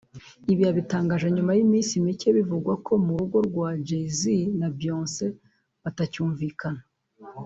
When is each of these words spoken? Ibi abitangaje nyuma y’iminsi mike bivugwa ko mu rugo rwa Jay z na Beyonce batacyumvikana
Ibi 0.51 0.63
abitangaje 0.71 1.27
nyuma 1.35 1.51
y’iminsi 1.57 1.93
mike 2.05 2.27
bivugwa 2.37 2.73
ko 2.85 2.93
mu 3.05 3.11
rugo 3.19 3.37
rwa 3.47 3.69
Jay 3.87 4.05
z 4.17 4.21
na 4.59 4.67
Beyonce 4.75 5.25
batacyumvikana 5.83 6.81